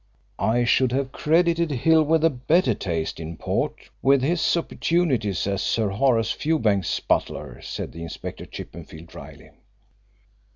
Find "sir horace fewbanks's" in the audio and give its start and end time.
5.61-7.01